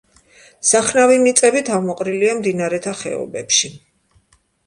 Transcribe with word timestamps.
სახნავი 0.69 1.17
მიწები 1.25 1.61
თავმოყრილია 1.67 2.33
მდინარეთა 2.39 2.95
ხეობებში. 3.05 3.73